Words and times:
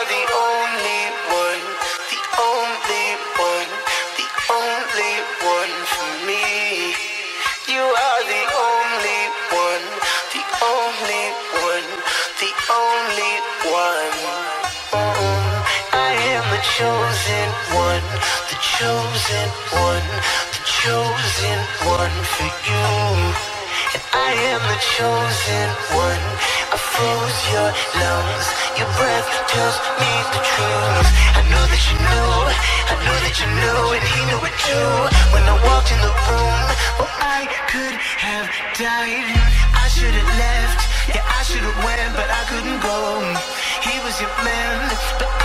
Are 0.00 0.06
the 0.06 0.14
only 0.14 1.02
one, 1.28 1.64
the 2.08 2.20
only 2.40 3.08
one, 3.36 3.70
the 4.16 4.28
only 4.48 5.14
one 5.44 5.74
for 5.92 6.08
me. 6.24 6.96
You 7.68 7.84
are 7.84 8.22
the 8.24 8.44
only 8.64 9.22
one, 9.52 9.86
the 10.32 10.44
only 10.64 11.26
one, 11.68 11.88
the 12.40 12.52
only 12.72 13.34
one. 13.76 14.16
I 15.92 16.16
am 16.32 16.48
the 16.48 16.62
chosen 16.64 17.48
one, 17.76 18.08
the 18.48 18.56
chosen 18.56 19.48
one, 19.84 20.08
the 20.48 20.60
chosen 20.64 21.58
one 21.84 22.16
for 22.32 22.48
you. 22.64 23.59
And 23.94 24.04
I 24.12 24.30
am 24.52 24.60
the 24.68 24.78
chosen 24.78 25.66
one. 25.96 26.24
I 26.70 26.76
froze 26.78 27.40
your 27.50 27.70
lungs. 27.98 28.46
Your 28.78 28.90
breath 29.00 29.28
tells 29.50 29.76
me 29.98 30.12
the 30.36 30.42
truth. 30.44 31.08
I 31.34 31.42
know 31.50 31.64
that 31.64 31.82
you 31.88 31.96
knew. 31.98 32.32
I 32.90 32.94
know 33.02 33.16
that 33.24 33.34
you 33.40 33.48
knew, 33.48 33.80
and 33.96 34.04
he 34.04 34.20
knew 34.28 34.40
it 34.44 34.56
too. 34.68 34.92
When 35.32 35.44
I 35.48 35.56
walked 35.66 35.90
in 35.90 36.00
the 36.04 36.12
room, 36.28 36.60
oh, 37.02 37.10
I 37.20 37.48
could 37.72 37.96
have 37.96 38.46
died. 38.76 39.28
I 39.74 39.86
should 39.88 40.14
have 40.14 40.30
left. 40.38 40.80
Yeah, 41.10 41.24
I 41.26 41.42
should 41.42 41.64
have 41.64 41.78
went, 41.82 42.12
but 42.14 42.28
I 42.30 42.42
couldn't 42.46 42.80
go. 42.84 42.98
He 43.82 43.98
was 44.04 44.14
your 44.20 44.30
man, 44.44 44.92
but 45.18 45.39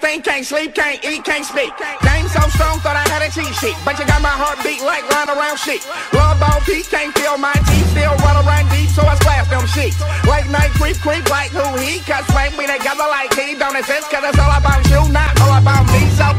think, 0.00 0.24
can't 0.24 0.44
sleep, 0.44 0.74
can't 0.74 0.98
eat, 1.04 1.22
can't 1.24 1.44
speak. 1.44 1.70
Game 2.02 2.26
so 2.26 2.42
strong, 2.50 2.80
thought 2.80 2.96
I 2.96 3.06
had 3.12 3.22
a 3.22 3.30
cheat 3.30 3.54
sheet. 3.60 3.76
But 3.84 3.98
you 3.98 4.06
got 4.06 4.22
my 4.22 4.32
heart 4.32 4.58
beat 4.64 4.82
like 4.82 5.06
run 5.12 5.30
around 5.30 5.58
sheep. 5.60 5.84
Love 6.12 6.40
ball 6.40 6.58
Pete, 6.66 6.88
can't 6.90 7.12
feel 7.14 7.38
my 7.38 7.54
teeth. 7.68 7.86
Still 7.94 8.16
run 8.26 8.36
around 8.42 8.66
deep, 8.72 8.88
so 8.90 9.06
I 9.06 9.14
splash 9.20 9.46
them 9.52 9.66
sheets. 9.70 10.00
Late 10.26 10.48
night 10.50 10.72
creep, 10.74 10.98
creep 10.98 11.28
like 11.30 11.52
who 11.54 11.64
he. 11.78 12.00
Cause 12.02 12.26
when 12.34 12.50
we 12.58 12.66
together 12.66 13.06
like 13.06 13.30
he 13.38 13.54
don't 13.54 13.76
exist. 13.76 14.10
Cause 14.10 14.24
it's 14.24 14.40
all 14.40 14.50
about 14.50 14.82
you, 14.90 15.00
not 15.12 15.30
all 15.44 15.54
about 15.54 15.86
me. 15.94 16.02
So 16.18 16.29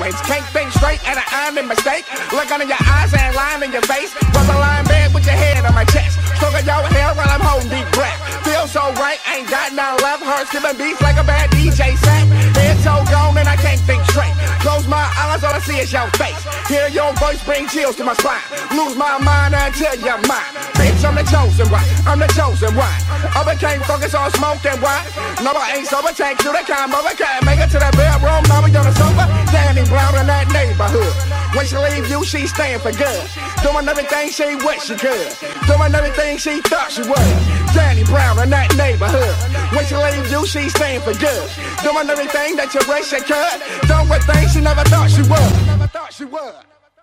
in. 0.00 0.12
Can't 0.26 0.44
think 0.52 0.72
straight 0.72 1.00
and 1.08 1.18
I'm 1.32 1.56
in 1.58 1.68
mistake. 1.68 2.04
Look 2.32 2.50
under 2.50 2.66
your 2.66 2.80
eyes 2.80 3.12
and 3.14 3.34
line 3.34 3.62
in 3.62 3.72
your 3.72 3.82
face. 3.82 4.14
Was 4.34 4.48
a 4.48 4.56
lying 4.56 4.86
bed 4.86 5.14
with 5.14 5.24
your 5.24 5.36
head 5.36 5.64
on 5.64 5.74
my 5.74 5.84
chest. 5.84 6.18
Stroking 6.36 6.66
your 6.66 6.84
hair 6.92 7.14
while 7.14 7.28
I'm 7.28 7.40
holding 7.40 7.70
deep 7.70 7.88
breath. 7.92 8.18
Feel 8.44 8.66
so 8.68 8.92
right, 9.00 9.18
ain't 9.32 9.48
got 9.48 9.72
no 9.72 9.96
love 10.02 10.20
heart 10.20 10.46
skipping 10.48 10.76
beats 10.76 11.00
like 11.00 11.16
a 11.16 11.24
bad 11.24 11.50
DJ 11.50 11.96
set. 11.96 12.24
Head 12.56 12.76
so 12.84 13.02
gone 13.10 13.36
and 13.38 13.48
I 13.48 13.56
can't 13.56 13.80
think 13.80 14.04
straight. 14.10 14.34
Close 14.60 14.86
my 14.86 15.02
eyes, 15.16 15.42
all 15.44 15.54
I 15.54 15.60
see 15.60 15.78
is 15.78 15.92
your 15.92 16.06
face. 16.20 16.38
Hear 16.68 16.88
your 16.88 17.12
voice 17.16 17.42
bring 17.44 17.66
chills 17.68 17.96
to 17.96 18.04
my 18.04 18.14
spine. 18.14 18.42
Lose 18.76 18.96
my 18.96 19.18
mind 19.18 19.54
until 19.54 19.94
you're 19.96 20.20
mine. 20.26 20.52
Bitch, 20.76 21.02
I'm 21.04 21.14
the 21.14 21.24
chosen 21.26 21.70
one. 21.70 21.84
I'm 22.06 22.18
the 22.18 22.28
chosen 22.34 22.74
one. 22.74 22.98
I 23.34 23.42
became 23.46 23.80
focused 23.82 24.14
on 24.14 24.30
smoking 24.32 24.78
wine. 24.82 25.06
I 25.54 25.76
ain't 25.78 25.86
sober. 25.86 26.10
Take 26.10 26.38
to 26.38 26.50
the 26.50 26.64
combo. 26.66 26.98
I 27.04 27.14
can't 27.14 27.44
make 27.44 27.60
it 27.60 27.70
to 27.70 27.78
the 27.78 27.90
bedroom. 27.94 28.42
We 28.64 28.74
on 28.74 28.82
the 28.82 28.94
sofa. 28.96 29.28
Danny 29.52 29.84
Brown 29.86 30.18
in 30.18 30.26
that 30.26 30.50
neighborhood. 30.50 31.12
When 31.54 31.66
she 31.66 31.76
leave 31.76 32.08
you, 32.10 32.24
she 32.24 32.46
staying 32.46 32.80
for 32.80 32.90
good. 32.90 33.22
Doing 33.62 33.86
everything 33.86 34.30
she 34.30 34.56
wish 34.64 34.88
she 34.88 34.96
could. 34.96 35.30
Doing 35.68 35.94
everything 35.94 36.38
she 36.38 36.60
thought 36.66 36.90
she 36.90 37.02
would. 37.02 37.36
Danny 37.76 38.04
Brown 38.04 38.42
in 38.42 38.50
that 38.50 38.74
neighborhood. 38.76 39.34
When 39.70 39.84
she 39.84 39.96
leave 39.96 40.30
you, 40.30 40.46
she 40.46 40.68
staying 40.68 41.00
for 41.02 41.14
good. 41.14 41.46
Doing 41.84 42.08
everything 42.08 42.56
that 42.56 42.74
you 42.74 42.80
wish 42.88 43.12
she 43.12 43.20
could. 43.20 43.58
Doing 43.86 44.22
things 44.26 44.52
she 44.52 44.60
never 44.60 44.82
thought 44.88 45.10
she 45.10 45.22
would. 45.22 45.52
Never 45.66 45.86
thought 45.86 46.12
she 46.12 46.24
would. 46.24 46.75